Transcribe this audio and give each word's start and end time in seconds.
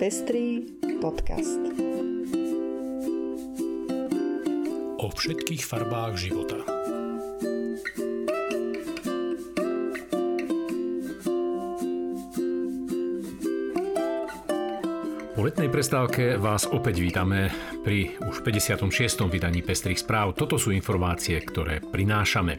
Pestrý 0.00 0.64
podcast. 0.96 1.60
O 4.96 5.12
všetkých 5.12 5.60
farbách 5.60 6.16
života. 6.16 6.56
Po 15.36 15.44
letnej 15.44 15.68
prestávke 15.68 16.40
vás 16.40 16.64
opäť 16.64 17.04
vítame 17.04 17.52
pri 17.84 18.16
už 18.24 18.40
56. 18.40 19.28
vydaní 19.28 19.60
Pestrých 19.60 20.00
správ. 20.00 20.32
Toto 20.32 20.56
sú 20.56 20.72
informácie, 20.72 21.36
ktoré 21.44 21.84
prinášame. 21.84 22.56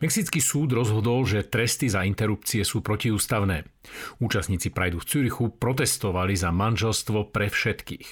Mexický 0.00 0.40
súd 0.40 0.72
rozhodol, 0.72 1.28
že 1.28 1.44
tresty 1.44 1.92
za 1.92 2.08
interrupcie 2.08 2.64
sú 2.64 2.80
protiústavné. 2.80 3.68
Účastníci 4.16 4.72
Prajdu 4.72 5.04
v 5.04 5.08
Cürichu 5.08 5.44
protestovali 5.52 6.32
za 6.32 6.48
manželstvo 6.48 7.28
pre 7.28 7.52
všetkých. 7.52 8.08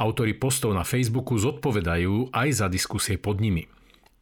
Autori 0.00 0.32
postov 0.32 0.72
na 0.72 0.88
Facebooku 0.88 1.36
zodpovedajú 1.36 2.32
aj 2.32 2.48
za 2.64 2.66
diskusie 2.72 3.20
pod 3.20 3.44
nimi. 3.44 3.68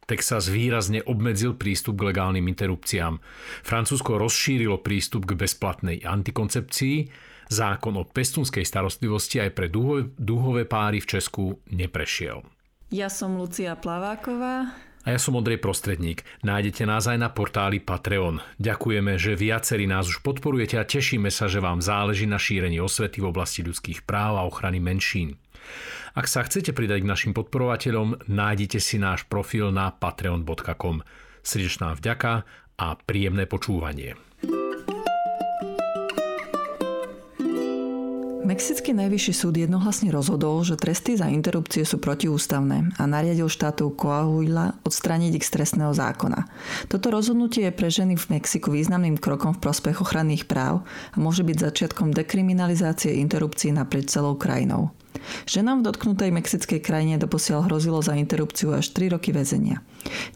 Texas 0.07 0.47
výrazne 0.47 1.03
obmedzil 1.03 1.59
prístup 1.59 1.99
k 1.99 2.15
legálnym 2.15 2.47
interrupciám. 2.47 3.19
Francúzsko 3.63 4.15
rozšírilo 4.15 4.79
prístup 4.79 5.27
k 5.27 5.35
bezplatnej 5.35 6.03
antikoncepcii, 6.07 7.11
zákon 7.51 7.95
o 7.99 8.07
pestunskej 8.07 8.63
starostlivosti 8.63 9.43
aj 9.43 9.51
pre 9.51 9.67
dúhové 10.15 10.63
páry 10.63 11.03
v 11.03 11.09
Česku 11.11 11.59
neprešiel. 11.71 12.39
Ja 12.87 13.11
som 13.11 13.35
Lucia 13.35 13.75
Plaváková. 13.75 14.86
A 15.07 15.15
ja 15.15 15.23
som 15.23 15.39
Ondrej 15.39 15.63
Prostredník. 15.63 16.27
Nájdete 16.43 16.83
nás 16.83 17.07
aj 17.07 17.15
na 17.15 17.31
portáli 17.31 17.79
Patreon. 17.79 18.43
Ďakujeme, 18.59 19.15
že 19.15 19.39
viacerí 19.39 19.87
nás 19.87 20.03
už 20.03 20.19
podporujete 20.19 20.75
a 20.75 20.83
tešíme 20.83 21.31
sa, 21.31 21.47
že 21.47 21.63
vám 21.63 21.79
záleží 21.79 22.27
na 22.27 22.35
šírení 22.35 22.83
osvety 22.83 23.23
v 23.23 23.31
oblasti 23.31 23.63
ľudských 23.63 24.03
práv 24.03 24.35
a 24.35 24.43
ochrany 24.43 24.83
menšín. 24.83 25.39
Ak 26.11 26.27
sa 26.27 26.43
chcete 26.43 26.75
pridať 26.75 27.07
k 27.07 27.11
našim 27.15 27.31
podporovateľom, 27.31 28.27
nájdete 28.27 28.83
si 28.83 28.99
náš 28.99 29.23
profil 29.31 29.71
na 29.71 29.95
patreon.com. 29.95 30.99
Srdečná 31.39 31.95
vďaka 31.95 32.43
a 32.75 32.87
príjemné 32.99 33.47
počúvanie. 33.47 34.26
Mexický 38.47 38.95
najvyšší 38.95 39.33
súd 39.35 39.59
jednohlasne 39.59 40.07
rozhodol, 40.07 40.63
že 40.63 40.79
tresty 40.79 41.19
za 41.19 41.27
interrupcie 41.27 41.83
sú 41.83 41.99
protiústavné 41.99 42.95
a 42.95 43.03
nariadil 43.03 43.51
štátu 43.51 43.91
Coahuila 43.91 44.71
odstrániť 44.87 45.35
ich 45.35 45.43
z 45.43 45.51
trestného 45.51 45.91
zákona. 45.91 46.47
Toto 46.87 47.11
rozhodnutie 47.11 47.67
je 47.67 47.75
pre 47.75 47.91
ženy 47.91 48.15
v 48.15 48.39
Mexiku 48.39 48.71
významným 48.71 49.19
krokom 49.19 49.51
v 49.51 49.59
prospech 49.67 49.99
ochranných 49.99 50.47
práv 50.47 50.87
a 51.11 51.17
môže 51.19 51.43
byť 51.43 51.59
začiatkom 51.59 52.15
dekriminalizácie 52.15 53.19
interrupcií 53.19 53.75
naprieč 53.75 54.15
celou 54.15 54.39
krajinou. 54.39 54.95
Ženám 55.43 55.83
v 55.83 55.91
dotknutej 55.91 56.31
mexickej 56.31 56.79
krajine 56.79 57.19
doposiaľ 57.19 57.67
hrozilo 57.67 57.99
za 57.99 58.15
interrupciu 58.15 58.71
až 58.71 58.95
3 58.95 59.19
roky 59.19 59.35
väzenia. 59.35 59.83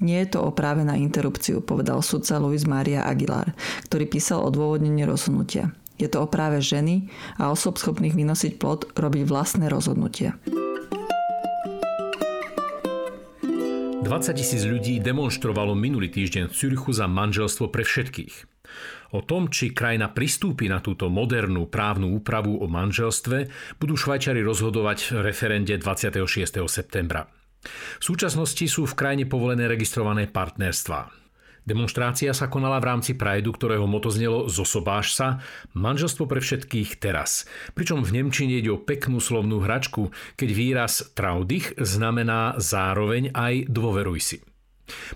Nie 0.04 0.28
je 0.28 0.36
to 0.36 0.44
o 0.44 0.52
práve 0.52 0.84
na 0.84 1.00
interrupciu, 1.00 1.64
povedal 1.64 2.04
sudca 2.04 2.44
Luis 2.44 2.67
Maria 2.67 3.08
Aguilar, 3.08 3.56
ktorý 3.88 4.04
písal 4.12 4.44
odôvodnenie 4.44 5.08
rozhodnutia. 5.08 5.72
Je 6.02 6.10
to 6.10 6.26
o 6.26 6.28
práve 6.28 6.58
ženy 6.66 7.14
a 7.38 7.54
osob 7.54 7.78
schopných 7.78 8.18
vynosiť 8.18 8.58
plod 8.58 8.90
robiť 8.98 9.24
vlastné 9.30 9.70
rozhodnutie. 9.70 10.34
20 14.02 14.34
tisíc 14.34 14.66
ľudí 14.66 14.98
demonstrovalo 14.98 15.78
minulý 15.78 16.10
týždeň 16.10 16.50
v 16.50 16.54
Cürichu 16.58 16.90
za 16.92 17.06
manželstvo 17.06 17.70
pre 17.70 17.86
všetkých. 17.86 18.50
O 19.14 19.22
tom, 19.22 19.48
či 19.48 19.78
krajina 19.78 20.10
pristúpi 20.10 20.68
na 20.68 20.82
túto 20.82 21.08
modernú 21.08 21.70
právnu 21.70 22.18
úpravu 22.18 22.60
o 22.60 22.68
manželstve, 22.68 23.48
budú 23.78 23.94
Švajčari 23.94 24.42
rozhodovať 24.42 25.16
v 25.16 25.32
referende 25.32 25.78
26. 25.78 26.28
septembra. 26.66 27.30
V 28.02 28.04
súčasnosti 28.04 28.66
sú 28.66 28.90
v 28.90 28.98
krajine 28.98 29.30
povolené 29.30 29.70
registrované 29.70 30.26
partnerstvá. 30.26 31.20
Demonstrácia 31.61 32.33
sa 32.33 32.49
konala 32.49 32.82
v 32.82 32.89
rámci 32.89 33.14
Prideu, 33.14 33.54
ktorého 33.54 33.86
moto 33.86 34.10
znelo 34.10 34.49
Zosobáš 34.49 35.14
sa, 35.14 35.27
manželstvo 35.77 36.26
pre 36.26 36.42
všetkých 36.42 36.98
teraz. 36.98 37.45
Pričom 37.77 38.02
v 38.02 38.17
Nemčine 38.17 38.58
ide 38.58 38.73
o 38.73 38.82
peknú 38.82 39.22
slovnú 39.22 39.61
hračku, 39.61 40.10
keď 40.36 40.49
výraz 40.52 40.94
Traudich 41.14 41.77
znamená 41.77 42.58
zároveň 42.58 43.30
aj 43.32 43.70
dôveruj 43.70 44.20
si. 44.20 44.38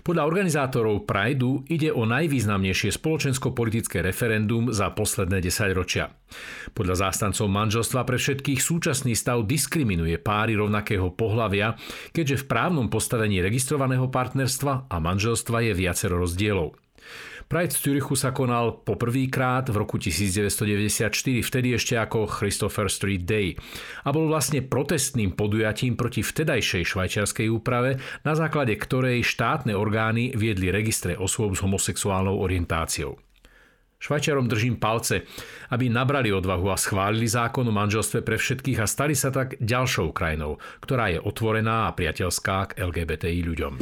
Podľa 0.02 0.22
organizátorov 0.26 1.08
Prideu 1.08 1.64
ide 1.66 1.90
o 1.90 2.04
najvýznamnejšie 2.06 2.94
spoločensko-politické 2.94 4.02
referendum 4.04 4.70
za 4.70 4.92
posledné 4.92 5.42
10 5.42 5.76
ročia. 5.76 6.12
Podľa 6.74 7.08
zástancov 7.08 7.46
manželstva 7.46 8.02
pre 8.02 8.18
všetkých 8.18 8.60
súčasný 8.60 9.14
stav 9.14 9.46
diskriminuje 9.46 10.18
páry 10.18 10.58
rovnakého 10.58 11.14
pohlavia, 11.14 11.78
keďže 12.10 12.44
v 12.44 12.48
právnom 12.48 12.86
postavení 12.90 13.38
registrovaného 13.40 14.10
partnerstva 14.10 14.90
a 14.90 14.96
manželstva 14.98 15.70
je 15.70 15.72
viacero 15.72 16.18
rozdielov. 16.18 16.74
Pride 17.46 17.78
v 17.78 17.78
Zürichu 17.78 18.18
sa 18.18 18.34
konal 18.34 18.82
poprvýkrát 18.82 19.70
v 19.70 19.78
roku 19.78 20.02
1994, 20.02 21.14
vtedy 21.46 21.78
ešte 21.78 21.94
ako 21.94 22.26
Christopher 22.26 22.90
Street 22.90 23.22
Day 23.22 23.54
a 24.02 24.10
bol 24.10 24.26
vlastne 24.26 24.66
protestným 24.66 25.30
podujatím 25.38 25.94
proti 25.94 26.26
vtedajšej 26.26 26.82
švajčiarskej 26.90 27.46
úprave, 27.46 28.02
na 28.26 28.34
základe 28.34 28.74
ktorej 28.74 29.22
štátne 29.22 29.78
orgány 29.78 30.34
viedli 30.34 30.74
registre 30.74 31.14
osôb 31.14 31.54
s 31.54 31.62
homosexuálnou 31.62 32.34
orientáciou. 32.34 33.14
Švajčiarom 34.02 34.50
držím 34.50 34.82
palce, 34.82 35.22
aby 35.70 35.86
nabrali 35.86 36.34
odvahu 36.34 36.66
a 36.74 36.76
schválili 36.76 37.30
zákon 37.30 37.62
o 37.62 37.72
manželstve 37.72 38.26
pre 38.26 38.42
všetkých 38.42 38.82
a 38.82 38.90
stali 38.90 39.14
sa 39.14 39.30
tak 39.30 39.54
ďalšou 39.62 40.10
krajinou, 40.10 40.58
ktorá 40.82 41.14
je 41.14 41.22
otvorená 41.22 41.88
a 41.88 41.94
priateľská 41.94 42.74
k 42.74 42.82
LGBTI 42.82 43.40
ľuďom. 43.46 43.74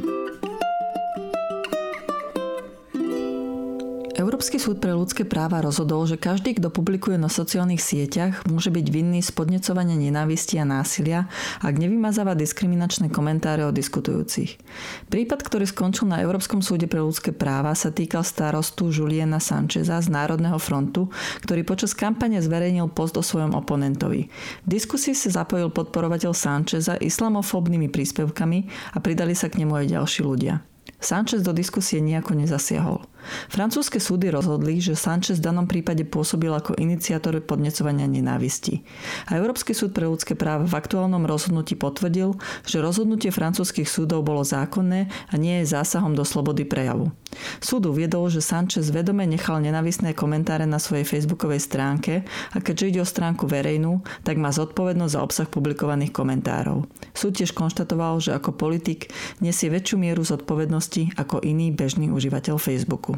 Európsky 4.44 4.60
súd 4.60 4.76
pre 4.76 4.92
ľudské 4.92 5.24
práva 5.24 5.64
rozhodol, 5.64 6.04
že 6.04 6.20
každý, 6.20 6.52
kto 6.52 6.68
publikuje 6.68 7.16
na 7.16 7.32
sociálnych 7.32 7.80
sieťach, 7.80 8.44
môže 8.44 8.68
byť 8.68 8.86
vinný 8.92 9.24
z 9.24 9.32
podnecovania 9.32 9.96
nenávisti 9.96 10.60
a 10.60 10.68
násilia, 10.68 11.32
ak 11.64 11.72
nevymazáva 11.80 12.36
diskriminačné 12.36 13.08
komentáre 13.08 13.64
o 13.64 13.72
diskutujúcich. 13.72 14.60
Prípad, 15.08 15.40
ktorý 15.48 15.64
skončil 15.64 16.12
na 16.12 16.20
Európskom 16.20 16.60
súde 16.60 16.84
pre 16.84 17.00
ľudské 17.00 17.32
práva, 17.32 17.72
sa 17.72 17.88
týkal 17.88 18.20
starostu 18.20 18.92
Juliana 18.92 19.40
Sancheza 19.40 19.96
z 19.96 20.12
Národného 20.12 20.60
frontu, 20.60 21.08
ktorý 21.40 21.64
počas 21.64 21.96
kampane 21.96 22.36
zverejnil 22.44 22.92
post 22.92 23.16
o 23.16 23.24
svojom 23.24 23.56
oponentovi. 23.56 24.28
V 24.28 24.68
diskusii 24.68 25.16
sa 25.16 25.40
zapojil 25.40 25.72
podporovateľ 25.72 26.36
Sancheza 26.36 27.00
islamofóbnymi 27.00 27.88
príspevkami 27.88 28.92
a 28.92 29.00
pridali 29.00 29.32
sa 29.32 29.48
k 29.48 29.64
nemu 29.64 29.72
aj 29.72 29.86
ďalší 29.88 30.20
ľudia. 30.20 30.60
Sanchez 31.00 31.40
do 31.40 31.56
diskusie 31.56 32.04
nejako 32.04 32.36
nezasiahol. 32.36 33.04
Francúzske 33.48 33.98
súdy 33.98 34.30
rozhodli, 34.30 34.80
že 34.80 34.98
Sanchez 34.98 35.40
v 35.40 35.46
danom 35.50 35.66
prípade 35.68 36.04
pôsobil 36.06 36.50
ako 36.52 36.76
iniciátor 36.78 37.36
podnecovania 37.42 38.06
nenávisti. 38.06 38.84
A 39.28 39.36
Európsky 39.40 39.74
súd 39.74 39.96
pre 39.96 40.06
ľudské 40.06 40.38
práva 40.38 40.64
v 40.64 40.76
aktuálnom 40.76 41.26
rozhodnutí 41.26 41.74
potvrdil, 41.74 42.36
že 42.64 42.84
rozhodnutie 42.84 43.34
francúzskych 43.34 43.88
súdov 43.88 44.22
bolo 44.22 44.46
zákonné 44.46 45.08
a 45.10 45.34
nie 45.34 45.62
je 45.62 45.72
zásahom 45.74 46.14
do 46.14 46.22
slobody 46.22 46.62
prejavu. 46.68 47.10
Súd 47.58 47.90
uviedol, 47.90 48.30
že 48.30 48.44
Sanchez 48.44 48.94
vedome 48.94 49.26
nechal 49.26 49.58
nenávisné 49.58 50.14
komentáre 50.14 50.64
na 50.64 50.78
svojej 50.78 51.02
facebookovej 51.02 51.60
stránke 51.62 52.22
a 52.54 52.62
keďže 52.62 52.94
ide 52.94 53.00
o 53.02 53.08
stránku 53.08 53.50
verejnú, 53.50 54.06
tak 54.22 54.38
má 54.38 54.54
zodpovednosť 54.54 55.14
za 55.14 55.20
obsah 55.22 55.48
publikovaných 55.50 56.14
komentárov. 56.14 56.86
Súd 57.10 57.34
tiež 57.34 57.50
konštatoval, 57.54 58.22
že 58.22 58.30
ako 58.34 58.54
politik 58.54 59.10
nesie 59.42 59.70
väčšiu 59.70 59.96
mieru 59.98 60.22
zodpovednosti 60.22 61.18
ako 61.18 61.42
iný 61.42 61.74
bežný 61.74 62.10
užívateľ 62.14 62.56
Facebooku. 62.58 63.13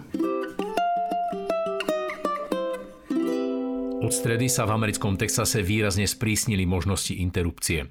Od 4.06 4.14
stredy 4.14 4.46
sa 4.46 4.62
v 4.70 4.78
americkom 4.78 5.18
Texase 5.18 5.66
výrazne 5.66 6.06
sprísnili 6.06 6.62
možnosti 6.62 7.10
interrupcie. 7.10 7.90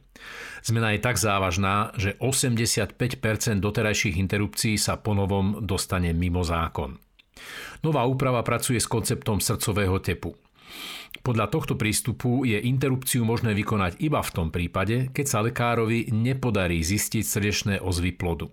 Zmena 0.63 0.95
je 0.95 1.03
tak 1.03 1.19
závažná, 1.19 1.91
že 1.99 2.15
85% 2.23 2.95
doterajších 3.59 4.15
interrupcií 4.15 4.79
sa 4.79 4.95
ponovom 4.95 5.59
dostane 5.67 6.15
mimo 6.15 6.39
zákon. 6.39 6.95
Nová 7.83 8.07
úprava 8.07 8.47
pracuje 8.47 8.79
s 8.79 8.87
konceptom 8.87 9.43
srdcového 9.43 9.99
tepu. 9.99 10.31
Podľa 11.19 11.51
tohto 11.51 11.75
prístupu 11.75 12.47
je 12.47 12.63
interrupciu 12.63 13.27
možné 13.27 13.51
vykonať 13.51 13.99
iba 13.99 14.23
v 14.23 14.31
tom 14.31 14.47
prípade, 14.55 15.11
keď 15.11 15.25
sa 15.27 15.43
lekárovi 15.43 16.15
nepodarí 16.15 16.79
zistiť 16.79 17.23
srdečné 17.27 17.73
ozvy 17.83 18.15
plodu. 18.15 18.47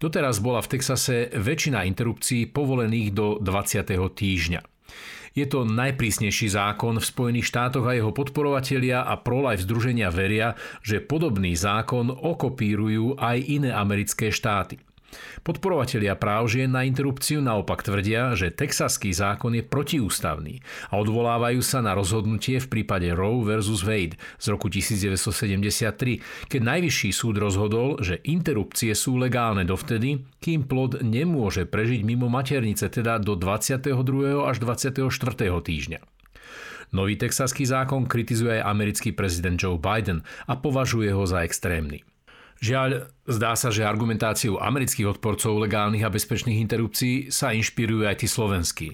Doteraz 0.00 0.40
bola 0.40 0.64
v 0.64 0.70
Texase 0.78 1.28
väčšina 1.34 1.84
interrupcií 1.84 2.48
povolených 2.48 3.08
do 3.12 3.26
20. 3.42 3.84
týždňa. 3.94 4.60
Je 5.30 5.46
to 5.46 5.62
najprísnejší 5.62 6.50
zákon 6.50 6.98
v 6.98 7.06
Spojených 7.06 7.46
štátoch 7.46 7.86
a 7.86 7.94
jeho 7.94 8.10
podporovatelia 8.10 9.06
a 9.06 9.14
pro-life 9.14 9.62
združenia 9.62 10.10
veria, 10.10 10.58
že 10.82 10.98
podobný 10.98 11.54
zákon 11.54 12.10
okopírujú 12.10 13.14
aj 13.14 13.38
iné 13.46 13.70
americké 13.70 14.34
štáty. 14.34 14.82
Podporovatelia 15.40 16.14
práv 16.14 16.52
žien 16.52 16.70
na 16.70 16.84
interrupciu 16.84 17.40
naopak 17.40 17.80
tvrdia, 17.82 18.36
že 18.36 18.52
texaský 18.52 19.10
zákon 19.10 19.56
je 19.56 19.64
protiústavný 19.64 20.60
a 20.92 21.00
odvolávajú 21.00 21.60
sa 21.64 21.80
na 21.80 21.96
rozhodnutie 21.96 22.60
v 22.60 22.68
prípade 22.68 23.10
Roe 23.10 23.42
vs. 23.42 23.82
Wade 23.82 24.18
z 24.38 24.46
roku 24.52 24.68
1973, 24.68 26.50
keď 26.50 26.60
najvyšší 26.60 27.10
súd 27.10 27.40
rozhodol, 27.40 27.98
že 28.04 28.22
interrupcie 28.28 28.92
sú 28.94 29.16
legálne 29.18 29.66
dovtedy, 29.66 30.22
kým 30.38 30.68
plod 30.68 31.00
nemôže 31.00 31.66
prežiť 31.66 32.04
mimo 32.06 32.30
maternice, 32.30 32.86
teda 32.92 33.18
do 33.18 33.34
22. 33.34 33.90
až 34.46 34.56
24. 34.62 35.08
týždňa. 35.40 36.00
Nový 36.90 37.14
texaský 37.14 37.62
zákon 37.62 38.10
kritizuje 38.10 38.58
aj 38.58 38.66
americký 38.66 39.14
prezident 39.14 39.54
Joe 39.54 39.78
Biden 39.78 40.26
a 40.50 40.58
považuje 40.58 41.14
ho 41.14 41.22
za 41.22 41.46
extrémny. 41.46 42.02
Žiaľ, 42.60 43.08
zdá 43.24 43.56
sa, 43.56 43.72
že 43.72 43.88
argumentáciu 43.88 44.60
amerických 44.60 45.16
odporcov 45.16 45.56
legálnych 45.64 46.04
a 46.04 46.12
bezpečných 46.12 46.60
interrupcií 46.60 47.32
sa 47.32 47.56
inšpirujú 47.56 48.04
aj 48.04 48.20
tí 48.20 48.28
slovenskí. 48.28 48.88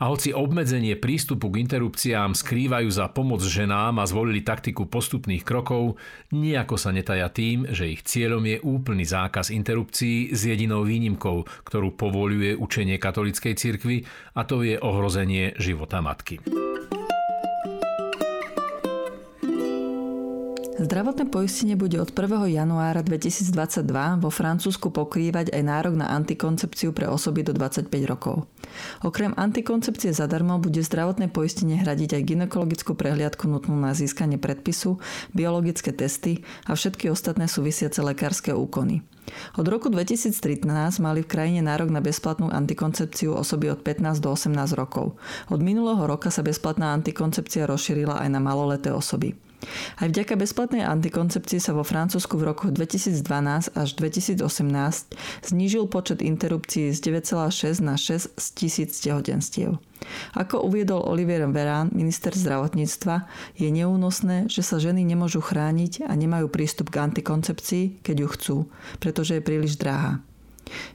A 0.00 0.08
hoci 0.08 0.32
obmedzenie 0.32 0.96
prístupu 0.96 1.52
k 1.52 1.60
interrupciám 1.60 2.32
skrývajú 2.32 2.88
za 2.88 3.12
pomoc 3.12 3.44
ženám 3.44 4.00
a 4.00 4.08
zvolili 4.08 4.40
taktiku 4.40 4.88
postupných 4.88 5.44
krokov, 5.44 6.00
nejako 6.32 6.80
sa 6.80 6.96
netaja 6.96 7.28
tým, 7.28 7.68
že 7.68 7.92
ich 7.92 8.08
cieľom 8.08 8.40
je 8.40 8.56
úplný 8.64 9.04
zákaz 9.04 9.52
interrupcií 9.52 10.32
s 10.32 10.40
jedinou 10.48 10.88
výnimkou, 10.88 11.44
ktorú 11.68 12.00
povoluje 12.00 12.56
učenie 12.56 12.96
katolíckej 12.96 13.52
cirkvi, 13.52 14.00
a 14.32 14.48
to 14.48 14.64
je 14.64 14.80
ohrozenie 14.80 15.60
života 15.60 16.00
matky. 16.00 16.40
Zdravotné 20.80 21.28
poistenie 21.28 21.76
bude 21.76 22.00
od 22.00 22.08
1. 22.08 22.56
januára 22.56 23.04
2022 23.04 23.84
vo 24.16 24.32
Francúzsku 24.32 24.88
pokrývať 24.88 25.52
aj 25.52 25.60
nárok 25.60 25.92
na 25.92 26.08
antikoncepciu 26.16 26.96
pre 26.96 27.04
osoby 27.04 27.44
do 27.44 27.52
25 27.52 27.92
rokov. 28.08 28.48
Okrem 29.04 29.36
antikoncepcie 29.36 30.08
zadarmo 30.16 30.56
bude 30.56 30.80
zdravotné 30.80 31.28
poistenie 31.28 31.76
hradiť 31.84 32.16
aj 32.16 32.22
ginekologickú 32.32 32.96
prehliadku 32.96 33.44
nutnú 33.44 33.76
na 33.76 33.92
získanie 33.92 34.40
predpisu, 34.40 34.96
biologické 35.36 35.92
testy 35.92 36.48
a 36.64 36.72
všetky 36.72 37.12
ostatné 37.12 37.44
súvisiace 37.44 38.00
lekárske 38.00 38.56
úkony. 38.56 39.04
Od 39.60 39.68
roku 39.68 39.92
2013 39.92 40.64
mali 41.04 41.20
v 41.20 41.28
krajine 41.28 41.60
nárok 41.60 41.92
na 41.92 42.00
bezplatnú 42.00 42.48
antikoncepciu 42.48 43.36
osoby 43.36 43.68
od 43.68 43.84
15 43.84 44.16
do 44.16 44.32
18 44.32 44.56
rokov. 44.80 45.20
Od 45.52 45.60
minulého 45.60 46.08
roka 46.08 46.32
sa 46.32 46.40
bezplatná 46.40 46.96
antikoncepcia 46.96 47.68
rozšírila 47.68 48.16
aj 48.16 48.28
na 48.32 48.40
maloleté 48.40 48.88
osoby. 48.88 49.36
Aj 50.00 50.08
vďaka 50.08 50.40
bezplatnej 50.40 50.84
antikoncepcii 50.84 51.60
sa 51.60 51.76
vo 51.76 51.84
Francúzsku 51.84 52.36
v 52.40 52.48
roku 52.48 52.72
2012 52.72 53.76
až 53.76 53.88
2018 53.96 54.40
znížil 55.44 55.84
počet 55.86 56.24
interrupcií 56.24 56.92
z 56.96 56.98
9,6 57.04 57.84
na 57.84 58.00
6 58.00 58.40
z 58.40 58.46
tisíc 58.56 58.96
tehotenstiev. 59.04 59.76
Ako 60.32 60.64
uviedol 60.64 61.04
Olivier 61.04 61.44
Verán, 61.52 61.92
minister 61.92 62.32
zdravotníctva, 62.32 63.28
je 63.60 63.68
neúnosné, 63.68 64.48
že 64.48 64.64
sa 64.64 64.80
ženy 64.80 65.04
nemôžu 65.04 65.44
chrániť 65.44 66.08
a 66.08 66.12
nemajú 66.16 66.48
prístup 66.48 66.88
k 66.88 67.04
antikoncepcii, 67.04 68.00
keď 68.00 68.16
ju 68.16 68.28
chcú, 68.32 68.56
pretože 68.96 69.36
je 69.38 69.44
príliš 69.44 69.76
drahá. 69.76 70.24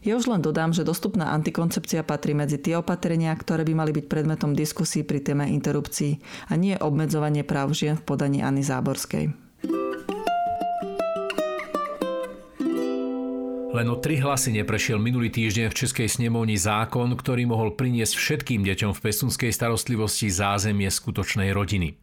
Ja 0.06 0.16
už 0.16 0.32
len 0.32 0.40
dodám, 0.40 0.72
že 0.72 0.88
dostupná 0.88 1.36
antikoncepcia 1.36 2.06
patrí 2.08 2.32
medzi 2.38 2.62
tie 2.62 2.80
opatrenia, 2.80 3.36
ktoré 3.36 3.68
by 3.68 3.74
mali 3.76 3.92
byť 3.92 4.06
predmetom 4.08 4.56
diskusí 4.56 5.04
pri 5.04 5.20
téme 5.20 5.50
interrupcií 5.52 6.22
a 6.48 6.56
nie 6.56 6.78
obmedzovanie 6.80 7.44
práv 7.44 7.76
žien 7.76 8.00
v 8.00 8.06
podaníAny 8.06 8.62
Záborskej. 8.64 9.45
Len 13.76 13.92
o 13.92 14.00
tri 14.00 14.24
hlasy 14.24 14.56
neprešiel 14.56 14.96
minulý 14.96 15.28
týždeň 15.28 15.68
v 15.68 15.76
Českej 15.76 16.08
snemovni 16.08 16.56
zákon, 16.56 17.12
ktorý 17.12 17.44
mohol 17.44 17.76
priniesť 17.76 18.16
všetkým 18.16 18.64
deťom 18.64 18.96
v 18.96 19.04
pestunskej 19.04 19.52
starostlivosti 19.52 20.32
zázemie 20.32 20.88
skutočnej 20.88 21.52
rodiny. 21.52 22.00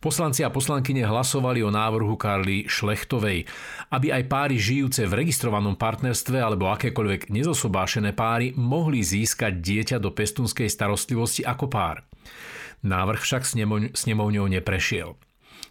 Poslanci 0.00 0.40
a 0.40 0.48
poslankyne 0.48 1.04
hlasovali 1.04 1.60
o 1.60 1.68
návrhu 1.68 2.16
Karly 2.16 2.64
Šlechtovej, 2.64 3.44
aby 3.92 4.08
aj 4.08 4.24
páry 4.24 4.56
žijúce 4.56 5.04
v 5.04 5.20
registrovanom 5.20 5.76
partnerstve 5.76 6.40
alebo 6.40 6.72
akékoľvek 6.72 7.28
nezosobášené 7.28 8.16
páry 8.16 8.56
mohli 8.56 9.04
získať 9.04 9.60
dieťa 9.60 10.00
do 10.00 10.16
pestunskej 10.16 10.72
starostlivosti 10.72 11.44
ako 11.44 11.68
pár. 11.68 12.08
Návrh 12.88 13.20
však 13.20 13.44
snemovňou 13.92 14.48
neprešiel. 14.48 15.20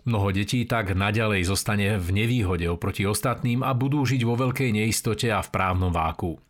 Mnoho 0.02 0.34
detí 0.34 0.66
tak 0.66 0.98
naďalej 0.98 1.46
zostane 1.46 2.02
v 2.02 2.08
nevýhode 2.10 2.66
oproti 2.66 3.06
ostatným 3.06 3.62
a 3.62 3.78
budú 3.78 4.02
žiť 4.02 4.22
vo 4.26 4.34
veľkej 4.34 4.74
neistote 4.74 5.30
a 5.30 5.46
v 5.46 5.50
právnom 5.54 5.94
váku. 5.94 6.42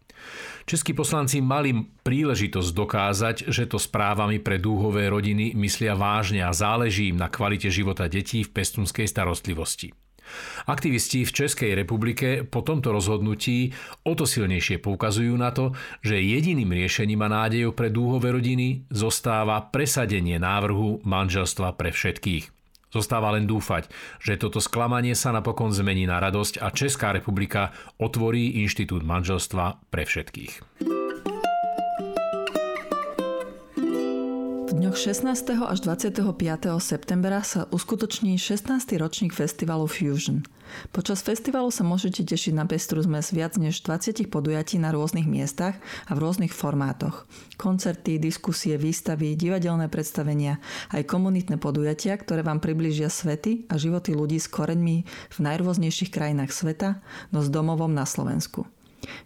Českí 0.70 0.94
poslanci 0.94 1.42
mali 1.42 1.74
príležitosť 2.06 2.70
dokázať, 2.72 3.36
že 3.50 3.68
to 3.68 3.82
správami 3.82 4.40
pre 4.40 4.62
dúhové 4.62 5.10
rodiny 5.10 5.58
myslia 5.58 5.98
vážne 5.98 6.46
a 6.46 6.54
záleží 6.54 7.12
im 7.12 7.18
na 7.20 7.28
kvalite 7.28 7.68
života 7.68 8.06
detí 8.08 8.46
v 8.46 8.54
pestunskej 8.54 9.10
starostlivosti. 9.10 9.92
Aktivisti 10.70 11.28
v 11.28 11.36
Českej 11.44 11.76
republike 11.76 12.48
po 12.48 12.64
tomto 12.64 12.96
rozhodnutí 12.96 13.76
o 14.08 14.16
to 14.16 14.24
silnejšie 14.24 14.80
poukazujú 14.80 15.36
na 15.36 15.52
to, 15.52 15.76
že 16.00 16.24
jediným 16.24 16.72
riešením 16.72 17.20
a 17.26 17.28
nádejou 17.28 17.76
pre 17.76 17.92
dúhové 17.92 18.32
rodiny 18.32 18.88
zostáva 18.88 19.60
presadenie 19.60 20.40
návrhu 20.40 21.04
manželstva 21.04 21.76
pre 21.76 21.92
všetkých. 21.92 22.61
Zostáva 22.92 23.32
len 23.32 23.48
dúfať, 23.48 23.88
že 24.20 24.36
toto 24.36 24.60
sklamanie 24.60 25.16
sa 25.16 25.32
napokon 25.32 25.72
zmení 25.72 26.06
na 26.06 26.20
radosť 26.20 26.60
a 26.60 26.70
Česká 26.76 27.16
republika 27.16 27.72
otvorí 27.98 28.62
inštitút 28.62 29.02
manželstva 29.08 29.80
pre 29.90 30.04
všetkých. 30.04 31.01
Dňoch 34.92 35.24
16. 35.24 35.72
až 35.72 35.80
25. 35.88 36.20
septembra 36.84 37.40
sa 37.48 37.64
uskutoční 37.72 38.36
16. 38.36 39.00
ročník 39.00 39.32
festivalu 39.32 39.88
Fusion. 39.88 40.44
Počas 40.92 41.24
festivalu 41.24 41.72
sa 41.72 41.88
môžete 41.88 42.28
tešiť 42.28 42.52
na 42.52 42.68
pestru 42.68 43.00
zmes 43.00 43.32
viac 43.32 43.56
než 43.56 43.88
20 43.88 44.28
podujatí 44.28 44.84
na 44.84 44.92
rôznych 44.92 45.24
miestach 45.32 45.80
a 45.80 46.12
v 46.12 46.28
rôznych 46.28 46.52
formátoch. 46.52 47.24
Koncerty, 47.56 48.20
diskusie, 48.20 48.76
výstavy, 48.76 49.40
divadelné 49.40 49.88
predstavenia, 49.88 50.60
aj 50.92 51.08
komunitné 51.08 51.56
podujatia, 51.56 52.20
ktoré 52.20 52.44
vám 52.44 52.60
približia 52.60 53.08
svety 53.08 53.72
a 53.72 53.80
životy 53.80 54.12
ľudí 54.12 54.44
s 54.44 54.52
koreňmi 54.52 55.08
v 55.08 55.38
najrôznejších 55.40 56.12
krajinách 56.12 56.52
sveta, 56.52 57.00
no 57.32 57.40
s 57.40 57.48
domovom 57.48 57.96
na 57.96 58.04
Slovensku. 58.04 58.68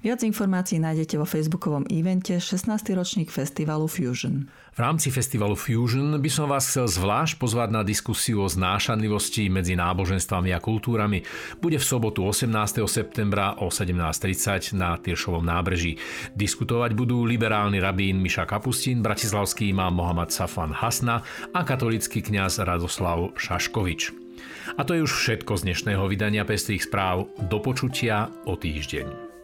Viac 0.04 0.22
informácií 0.22 0.78
nájdete 0.78 1.18
vo 1.18 1.26
facebookovom 1.28 1.90
evente 1.90 2.38
16. 2.38 2.70
ročník 2.94 3.34
festivalu 3.34 3.90
Fusion. 3.90 4.48
V 4.76 4.80
rámci 4.84 5.08
festivalu 5.08 5.56
Fusion 5.56 6.20
by 6.20 6.30
som 6.32 6.52
vás 6.52 6.68
chcel 6.68 6.92
zvlášť 6.92 7.40
pozvať 7.40 7.70
na 7.72 7.82
diskusiu 7.82 8.44
o 8.44 8.48
znášanlivosti 8.52 9.48
medzi 9.48 9.74
náboženstvami 9.80 10.52
a 10.52 10.60
kultúrami. 10.60 11.24
Bude 11.64 11.80
v 11.80 11.86
sobotu 11.88 12.28
18. 12.28 12.84
septembra 12.86 13.56
o 13.64 13.72
17.30 13.72 14.76
na 14.76 15.00
Tyršovom 15.00 15.48
nábreží. 15.48 15.96
Diskutovať 16.36 16.92
budú 16.92 17.24
liberálny 17.24 17.80
rabín 17.80 18.20
Miša 18.20 18.44
Kapustín, 18.44 19.00
bratislavský 19.00 19.72
imám 19.72 19.96
Mohamed 19.96 20.30
Safan 20.36 20.76
Hasna 20.76 21.24
a 21.56 21.60
katolický 21.64 22.20
kňaz 22.20 22.60
Radoslav 22.62 23.32
Šaškovič. 23.40 24.12
A 24.76 24.84
to 24.84 24.98
je 24.98 25.06
už 25.08 25.14
všetko 25.14 25.56
z 25.56 25.72
dnešného 25.72 26.04
vydania 26.12 26.44
Pestrých 26.44 26.84
správ. 26.84 27.32
Do 27.48 27.64
počutia 27.64 28.28
o 28.44 28.60
týždeň. 28.60 29.35